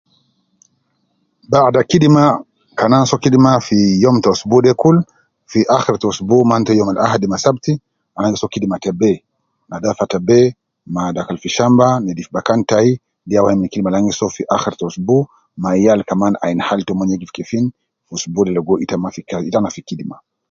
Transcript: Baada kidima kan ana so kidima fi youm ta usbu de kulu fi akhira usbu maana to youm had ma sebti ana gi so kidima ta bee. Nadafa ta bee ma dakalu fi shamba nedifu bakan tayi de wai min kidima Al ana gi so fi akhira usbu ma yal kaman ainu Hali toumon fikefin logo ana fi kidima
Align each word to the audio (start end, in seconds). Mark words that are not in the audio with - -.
Baada 1.51 1.79
kidima 1.91 2.25
kan 2.79 2.91
ana 2.95 3.09
so 3.09 3.15
kidima 3.23 3.51
fi 3.67 3.77
youm 4.03 4.17
ta 4.23 4.29
usbu 4.35 4.57
de 4.65 4.71
kulu 4.81 5.01
fi 5.51 5.59
akhira 5.77 6.07
usbu 6.13 6.35
maana 6.49 6.65
to 6.67 6.71
youm 6.79 6.89
had 7.13 7.23
ma 7.31 7.37
sebti 7.43 7.71
ana 8.17 8.31
gi 8.31 8.37
so 8.41 8.47
kidima 8.53 8.75
ta 8.83 8.91
bee. 8.99 9.17
Nadafa 9.69 10.03
ta 10.11 10.17
bee 10.27 10.45
ma 10.95 11.03
dakalu 11.15 11.39
fi 11.43 11.49
shamba 11.57 11.87
nedifu 12.03 12.31
bakan 12.35 12.59
tayi 12.69 12.89
de 13.29 13.35
wai 13.43 13.55
min 13.59 13.69
kidima 13.71 13.89
Al 13.91 13.95
ana 13.97 14.07
gi 14.07 14.17
so 14.19 14.25
fi 14.35 14.41
akhira 14.55 14.85
usbu 14.89 15.17
ma 15.63 15.69
yal 15.85 16.01
kaman 16.09 16.33
ainu 16.45 16.63
Hali 16.67 16.83
toumon 16.87 17.09
fikefin 17.29 17.65
logo 18.55 18.73
ana 19.57 19.73
fi 19.75 19.81
kidima 19.87 20.15